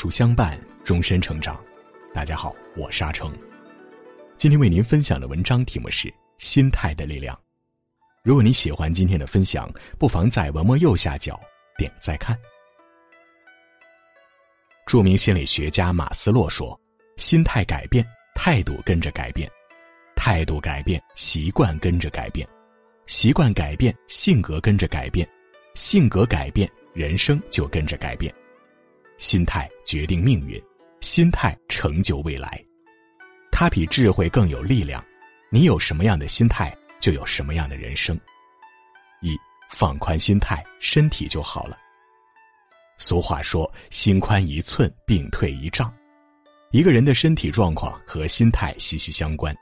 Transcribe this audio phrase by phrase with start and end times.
[0.00, 1.60] 书相伴，终身成长。
[2.14, 3.36] 大家好，我是阿成。
[4.36, 6.06] 今天为您分享的文章题目是
[6.38, 7.34] 《心态的力量》。
[8.22, 11.40] 如果你喜欢今天的分享，不妨在文末右下角
[11.76, 12.38] 点再看。
[14.86, 16.80] 著名心理学家马斯洛说
[17.18, 19.50] ：“心态改变，态度跟着改变；
[20.14, 22.46] 态度改变，习惯跟着改变；
[23.08, 25.26] 习惯改变，性格跟着改变；
[25.74, 28.32] 性格改变，人生就跟着改变。”
[29.18, 30.62] 心态决定命运，
[31.00, 32.64] 心态成就未来，
[33.50, 35.04] 它比智慧更有力量。
[35.50, 38.18] 你有什么样的心态，就有什么样的人生。
[39.20, 39.36] 一
[39.70, 41.76] 放宽心态，身体就好了。
[42.96, 45.92] 俗话说：“心宽一寸，病退一丈。”
[46.70, 49.56] 一个人的身体状况和心态息息相关。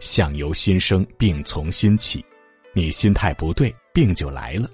[0.00, 2.24] 相由心生，病从心起。
[2.72, 4.68] 你心态不对，病就来了。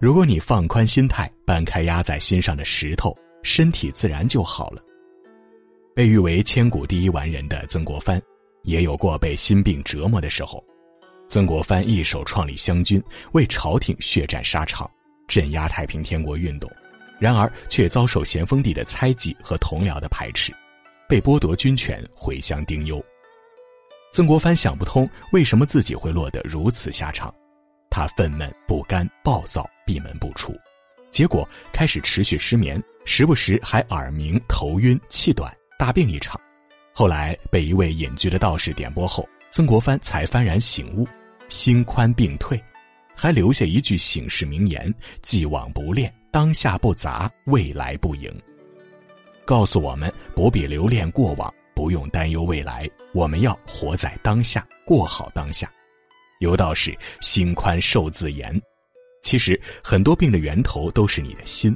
[0.00, 3.16] 如果你放宽心态，搬开压在心上的石头。
[3.44, 4.82] 身体自然就好了。
[5.94, 8.20] 被誉为千古第一完人的曾国藩，
[8.64, 10.64] 也有过被心病折磨的时候。
[11.28, 14.90] 曾国藩一手创立湘军，为朝廷血战沙场，
[15.28, 16.70] 镇压太平天国运动，
[17.20, 20.52] 然而却遭受咸丰帝的猜忌和同僚的排斥，
[21.08, 23.02] 被剥夺军权，回乡丁忧。
[24.12, 27.34] 曾国藩想不通为什么自己会落得如此下场，
[27.90, 30.54] 他愤懑不甘，暴躁，闭门不出。
[31.14, 36.40] 结果开始持续失眠，时不时还耳鸣、头晕、气短，大病一场。
[36.92, 41.06] 后来被一位隐居的道士点拨后，曾国藩才幡然醒悟，
[41.48, 42.60] 心宽病退，
[43.14, 44.92] 还留下一句醒世名言
[45.22, 48.28] ：“既往不恋，当下不杂，未来不迎。”
[49.46, 55.70] 告诉我们不必留恋过往，不用担忧未来，我们要活在当下，过好当下。
[56.40, 56.92] 有道是
[57.22, 58.60] ：“心宽寿自延。”
[59.24, 61.74] 其实很多病的源头都是你的心，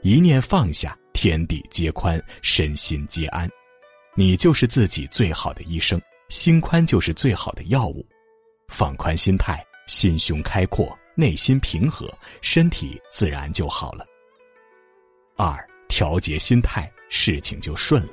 [0.00, 3.48] 一念放下，天地皆宽，身心皆安。
[4.14, 8.04] 你就是自己最好的医生，心宽就是最好的药物。
[8.68, 14.06] 放宽心态，心胸开阔，内心平和，身体自然就好了。
[15.36, 15.54] 二，
[15.88, 18.12] 调节心态，事情就顺了。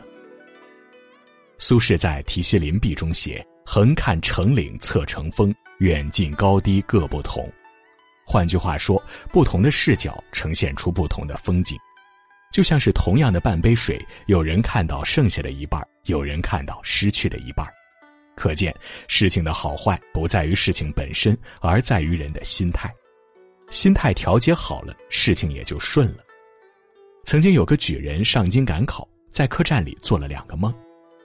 [1.57, 7.49] 苏轼在《题西林壁》中写：“横看成岭侧成峰，远近高低各不同。”
[8.25, 11.77] 换句话说，不同的视角呈现出不同的风景，
[12.51, 17.67] 就像是同样的半杯水，有人看到剩下的一半，有人看到失去的一半。
[18.35, 18.75] 可见，
[19.07, 22.91] 事情的好坏不在于事情本身，而在于人的心态。
[23.69, 26.23] 心态调节好了，事情也就顺了。
[27.25, 30.73] 曾经有个举人上京赶考，在客栈里做了两个梦，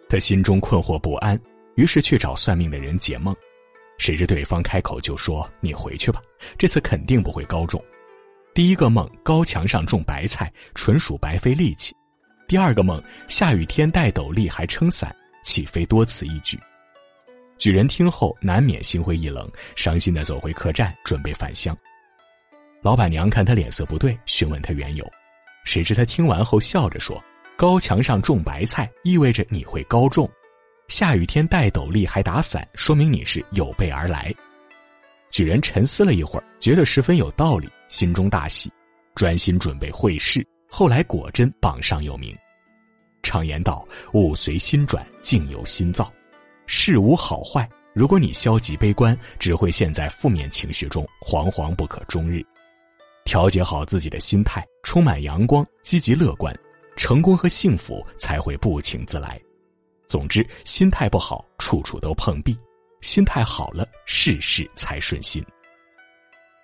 [0.09, 1.39] 他心中困惑不安，
[1.77, 3.35] 于是去找算命的人解梦。
[3.99, 6.23] 谁知对方开口就说：“你回去吧，
[6.57, 7.83] 这次肯定不会高中。”
[8.55, 11.93] 第一个梦，高墙上种白菜，纯属白费力气；
[12.47, 15.15] 第二个梦，下雨天戴斗笠还撑伞，
[15.45, 16.59] 岂非多此一举？
[17.59, 21.77] 举人听后难免心灰意冷，伤心的走回客栈，准备返乡。
[22.81, 25.05] 老板娘看他脸色不对，询问他缘由，
[25.65, 27.21] 谁知他听完后笑着说
[27.59, 30.29] ：“高墙上种白菜，意味着你会高中。”
[30.89, 34.35] 下雨天戴斗笠还打伞，说明你是有备而来。
[35.31, 38.73] 举人沉思了一会儿，觉得十分有道理，心中大喜，
[39.15, 40.45] 专心准备会试。
[40.71, 42.35] 后来果真榜上有名。
[43.23, 46.11] 常言道：“物随心转，境由心造。”
[46.67, 52.43] 事无好坏，如果你消极悲观，只会陷在负面情绪中，惶惶不可终日。
[53.25, 56.55] 调节好自己的心态，充满阳光，积极乐观，
[56.97, 59.39] 成功和幸福才会不请自来。
[60.09, 62.55] 总之，心态不好，处处都碰壁；
[63.03, 65.45] 心态好了，事事才顺心。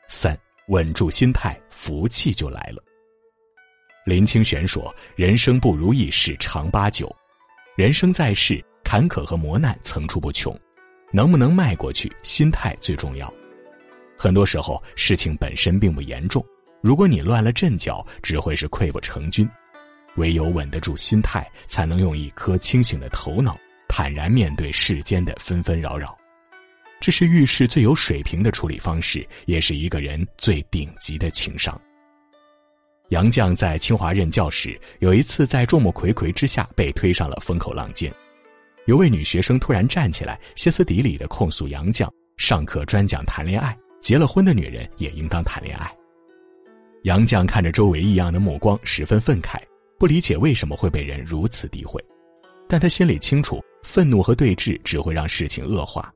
[0.08, 0.34] 三，
[0.68, 2.82] 稳住心态，福气就来了。
[4.06, 7.14] 林清玄说：“人生不如意事常八九，
[7.76, 10.58] 人生在世，坎坷和磨难层出不穷，
[11.12, 13.32] 能不能迈过去，心态最重要。
[14.16, 16.42] 很多时候，事情本身并不严重，
[16.82, 19.46] 如果你乱了阵脚，只会是溃不成军。”
[20.16, 23.56] 唯有稳得住心态，才能用一颗清醒的头脑，
[23.88, 26.16] 坦然面对世间的纷纷扰扰。
[27.00, 31.78] 这是遇事最有水平的处理方式，也是一个人最顶级的情商。
[33.10, 38.10] 杨绛在清华任教时，有一次在众目睽睽之下被推上了风口浪尖，
[38.86, 42.08] 有位女学生突然站起来，歇斯底里的控诉杨绛
[42.38, 45.94] 上课专讲谈恋爱，结了婚的女人也应当谈恋爱。
[47.02, 49.58] 杨绛看着周围异样的目光，十分愤慨。
[49.98, 52.04] 不理解为什么会被人如此诋毁，
[52.68, 56.12] 但他心里清楚，愤怒和对峙只会让事情恶化。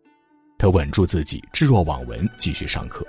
[0.58, 3.06] 他稳住自己，置若罔闻，继续上课。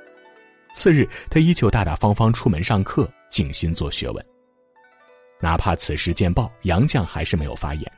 [0.75, 4.25] 次日，他依旧大大方方出门上课，静心做学问。
[5.41, 7.91] 哪怕此事见报，杨绛还是没有发言。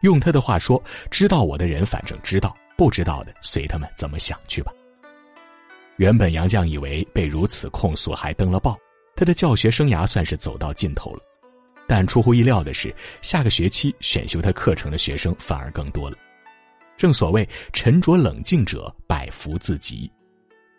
[0.00, 4.72] 用他的话说：“知道我的人反正知道，不知道的随他们怎么想去吧。”
[5.96, 8.78] 原本杨绛以为被如此控诉还登了报，
[9.14, 11.20] 他的教学生涯算是走到尽头了。
[11.86, 16.16] 但出乎意料的是，下个学期选修他课程的学生反而更多了。
[16.96, 20.10] 正所谓“沉着冷静者百福自集”，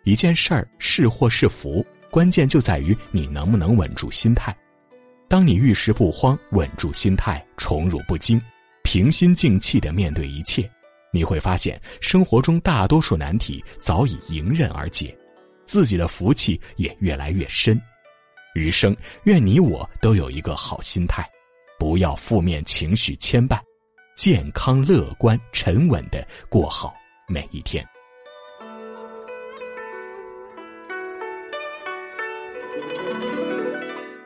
[0.04, 4.56] 一件事儿是祸是福，关键就在于你能不能稳住心态。
[5.28, 8.40] 当你遇事不慌，稳住心态，宠辱不惊，
[8.82, 10.68] 平心静气的面对一切。
[11.12, 15.16] 你会发现，生活中大多数难题早已迎刃而解，
[15.66, 17.80] 自己的福气也越来越深。
[18.56, 21.28] 余生，愿你我都有一个好心态，
[21.78, 23.60] 不要负面情绪牵绊，
[24.16, 26.94] 健康乐观沉稳的过好
[27.28, 27.86] 每一天。